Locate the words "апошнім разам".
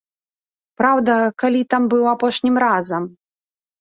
2.15-3.03